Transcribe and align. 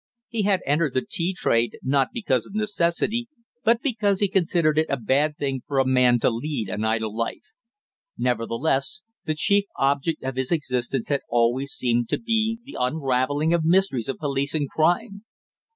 He 0.29 0.41
had 0.41 0.63
entered 0.65 0.95
the 0.95 1.05
tea 1.07 1.31
trade 1.37 1.77
not 1.83 2.07
because 2.11 2.47
of 2.47 2.55
necessity, 2.55 3.29
but 3.63 3.83
because 3.83 4.19
he 4.19 4.27
considered 4.27 4.79
it 4.79 4.87
a 4.89 4.97
bad 4.97 5.37
thing 5.37 5.61
for 5.67 5.77
a 5.77 5.85
man 5.85 6.19
to 6.21 6.31
lead 6.31 6.69
an 6.69 6.83
idle 6.83 7.15
life. 7.15 7.43
Nevertheless, 8.17 9.03
the 9.25 9.35
chief 9.35 9.65
object 9.77 10.23
of 10.23 10.37
his 10.37 10.51
existence 10.51 11.09
had 11.09 11.21
always 11.29 11.71
seemed 11.71 12.09
to 12.09 12.17
be 12.17 12.57
the 12.63 12.75
unravelling 12.79 13.53
of 13.53 13.63
mysteries 13.63 14.09
of 14.09 14.17
police 14.17 14.55
and 14.55 14.67
crime. 14.67 15.23